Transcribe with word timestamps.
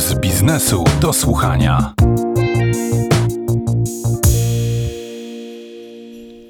Puls 0.00 0.14
biznesu 0.14 0.84
do 1.00 1.12
słuchania. 1.12 1.94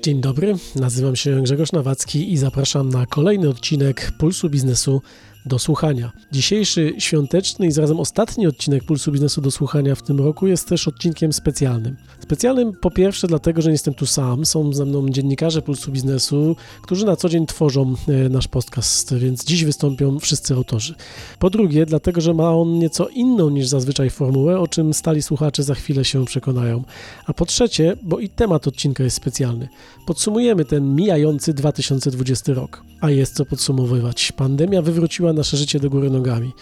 Dzień 0.02 0.20
dobry, 0.20 0.54
nazywam 0.76 1.16
się 1.16 1.42
Grzegorz 1.42 1.72
Nawacki 1.72 2.32
i 2.32 2.36
zapraszam 2.36 2.88
na 2.88 3.06
kolejny 3.06 3.48
odcinek 3.48 4.12
Pulsu 4.18 4.50
Biznesu 4.50 5.02
do 5.46 5.58
słuchania. 5.58 6.12
Dzisiejszy 6.32 6.94
świąteczny 6.98 7.66
i 7.66 7.72
zarazem 7.72 8.00
ostatni 8.00 8.46
odcinek 8.46 8.84
Pulsu 8.84 9.12
Biznesu 9.12 9.40
do 9.40 9.50
słuchania 9.50 9.94
w 9.94 10.02
tym 10.02 10.18
roku 10.18 10.46
jest 10.46 10.68
też 10.68 10.88
odcinkiem 10.88 11.32
specjalnym. 11.32 11.96
Specjalnym 12.20 12.72
po 12.80 12.90
pierwsze 12.90 13.26
dlatego, 13.26 13.62
że 13.62 13.68
nie 13.68 13.74
jestem 13.74 13.94
tu 13.94 14.06
sam, 14.06 14.46
są 14.46 14.72
ze 14.72 14.84
mną 14.84 15.08
dziennikarze 15.08 15.62
Pulsu 15.62 15.92
Biznesu, 15.92 16.56
którzy 16.82 17.06
na 17.06 17.16
co 17.16 17.28
dzień 17.28 17.46
tworzą 17.46 17.94
e, 18.08 18.28
nasz 18.28 18.48
podcast, 18.48 19.14
więc 19.14 19.44
dziś 19.44 19.64
wystąpią 19.64 20.18
wszyscy 20.18 20.54
autorzy. 20.54 20.94
Po 21.38 21.50
drugie, 21.50 21.86
dlatego, 21.86 22.20
że 22.20 22.34
ma 22.34 22.50
on 22.50 22.78
nieco 22.78 23.08
inną 23.08 23.50
niż 23.50 23.66
zazwyczaj 23.66 24.10
formułę, 24.10 24.60
o 24.60 24.68
czym 24.68 24.94
stali 24.94 25.22
słuchacze 25.22 25.62
za 25.62 25.74
chwilę 25.74 26.04
się 26.04 26.24
przekonają. 26.24 26.84
A 27.26 27.32
po 27.32 27.46
trzecie, 27.46 27.96
bo 28.02 28.18
i 28.18 28.28
temat 28.28 28.68
odcinka 28.68 29.04
jest 29.04 29.16
specjalny. 29.16 29.68
Podsumujemy 30.06 30.64
ten 30.64 30.94
mijający 30.94 31.54
2020 31.54 32.54
rok. 32.54 32.84
A 33.00 33.10
jest 33.10 33.34
co 33.34 33.44
podsumowywać. 33.44 34.32
Pandemia 34.32 34.82
wywróciła 34.82 35.29
nasze 35.32 35.56
życie 35.56 35.80
do 35.80 35.90
góry 35.90 36.10
nogami. 36.10 36.52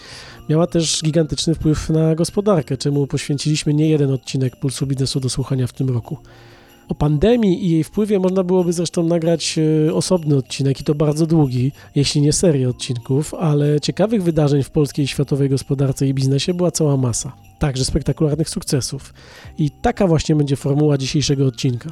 Miała 0.49 0.67
też 0.67 1.01
gigantyczny 1.03 1.55
wpływ 1.55 1.89
na 1.89 2.15
gospodarkę, 2.15 2.77
czemu 2.77 3.07
poświęciliśmy 3.07 3.73
nie 3.73 3.89
jeden 3.89 4.11
odcinek 4.11 4.55
Pulsu 4.55 4.87
Biznesu 4.87 5.19
do 5.19 5.29
słuchania 5.29 5.67
w 5.67 5.73
tym 5.73 5.89
roku. 5.89 6.17
O 6.89 6.95
pandemii 6.95 7.65
i 7.65 7.69
jej 7.69 7.83
wpływie 7.83 8.19
można 8.19 8.43
byłoby 8.43 8.73
zresztą 8.73 9.03
nagrać 9.03 9.59
e, 9.87 9.93
osobny 9.93 10.35
odcinek 10.37 10.81
i 10.81 10.83
to 10.83 10.95
bardzo 10.95 11.25
długi, 11.25 11.71
jeśli 11.95 12.21
nie 12.21 12.33
serię 12.33 12.69
odcinków, 12.69 13.33
ale 13.33 13.81
ciekawych 13.81 14.23
wydarzeń 14.23 14.63
w 14.63 14.69
polskiej 14.69 15.07
światowej 15.07 15.49
gospodarce 15.49 16.07
i 16.07 16.13
biznesie 16.13 16.53
była 16.53 16.71
cała 16.71 16.97
masa. 16.97 17.31
Także 17.59 17.85
spektakularnych 17.85 18.49
sukcesów. 18.49 19.13
I 19.57 19.71
taka 19.81 20.07
właśnie 20.07 20.35
będzie 20.35 20.55
formuła 20.55 20.97
dzisiejszego 20.97 21.45
odcinka. 21.45 21.89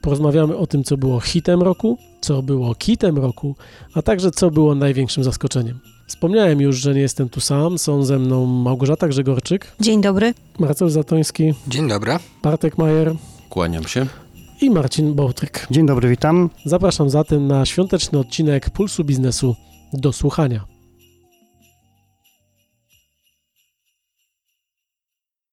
Porozmawiamy 0.00 0.56
o 0.56 0.66
tym, 0.66 0.84
co 0.84 0.96
było 0.96 1.20
hitem 1.20 1.62
roku, 1.62 1.98
co 2.20 2.42
było 2.42 2.74
kitem 2.74 3.18
roku, 3.18 3.56
a 3.94 4.02
także 4.02 4.30
co 4.30 4.50
było 4.50 4.74
największym 4.74 5.24
zaskoczeniem. 5.24 5.80
Wspomniałem 6.14 6.60
już, 6.60 6.76
że 6.76 6.94
nie 6.94 7.00
jestem 7.00 7.28
tu 7.28 7.40
sam. 7.40 7.78
Są 7.78 8.04
ze 8.04 8.18
mną 8.18 8.46
Małgorzata 8.46 9.08
Grzegorczyk, 9.08 9.72
Dzień 9.80 10.00
dobry. 10.00 10.34
Marcel 10.58 10.90
Zatoński, 10.90 11.54
Dzień 11.68 11.88
dobry. 11.88 12.12
Bartek 12.42 12.78
Majer 12.78 13.14
Kłaniam 13.50 13.84
się. 13.84 14.06
i 14.60 14.70
Marcin 14.70 15.14
Bołtryk. 15.14 15.66
Dzień 15.70 15.86
dobry, 15.86 16.08
witam. 16.08 16.50
Zapraszam 16.64 17.10
zatem 17.10 17.46
na 17.46 17.66
świąteczny 17.66 18.18
odcinek 18.18 18.70
Pulsu 18.70 19.04
Biznesu 19.04 19.56
do 19.92 20.12
słuchania. 20.12 20.64